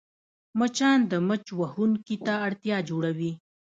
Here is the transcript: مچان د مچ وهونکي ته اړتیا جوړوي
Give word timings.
مچان 0.57 0.99
د 1.11 1.13
مچ 1.27 1.45
وهونکي 1.59 2.15
ته 2.25 2.33
اړتیا 2.47 2.77
جوړوي 2.89 3.31